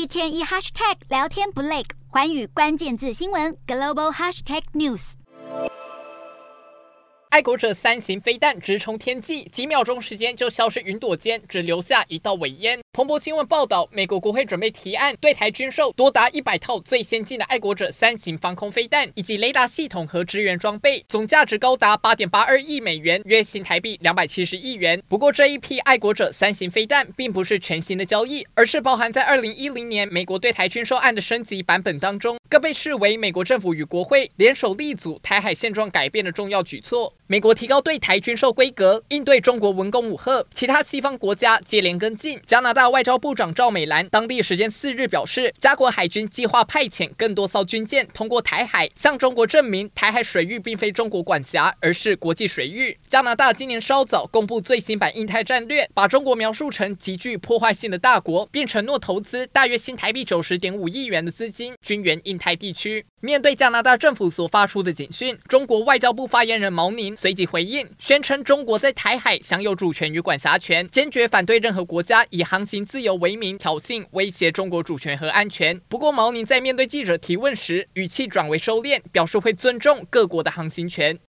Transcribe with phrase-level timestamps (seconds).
[0.00, 5.12] 一天一 hashtag 聊天不累，环宇关键字新闻 global hashtag news。
[7.28, 12.80] 爱国者三型飞弹直冲天际，几秒钟时间就消失云朵间，只留下一道尾烟。
[12.92, 25.00] 彭博新闻报道，美国国会准备提案对台军售多达一百套最先进的爱国者三型防空飞弹，以及雷达系统和支援装备，总价值高达八点八二亿美元，约新台币两百七十亿元。
[25.06, 37.14] 不过，这一批爱国者三型飞弹并不是全新的交易，而是包含在二零一零年美国对台军售案的升级版本当中，更被视为美国政府与国会联手力阻台海现状改变的重要举措。
[37.28, 42.40] 美国提高对台军售规格，应对中国文攻武吓，其他西方国家接连跟进。
[42.44, 52.98] 加拿大大外交部长赵美兰当地时间四日表示，加国海军计划派遣更多艘军舰通过台海，向中国证明台海水域并非中国管辖，而是国际水域。
[53.06, 63.04] 加拿大今年稍早公布最新版印太战略，把中国描述成极具破坏性的大国，并承诺投资大约新台币九十点五亿元的资金，军援印太地区。
[63.20, 67.14] 面对加拿大政府所发出的警讯，中国外交部发言人毛宁。
[67.14, 75.80] 随即回应，宣称中国在台海享有主权与管辖权，坚决反对任何国家以航行自由为名挑衅、威胁中国主权和安全。
[75.88, 81.18] 不过，毛宁在面对记者提问时，语气转为收敛，表示会尊重各国的航行权。